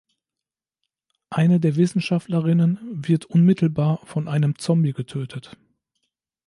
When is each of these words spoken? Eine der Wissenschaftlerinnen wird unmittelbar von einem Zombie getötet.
Eine 1.29 1.59
der 1.59 1.75
Wissenschaftlerinnen 1.75 2.79
wird 3.07 3.25
unmittelbar 3.25 3.99
von 4.07 4.27
einem 4.27 4.57
Zombie 4.57 4.93
getötet. 4.93 5.55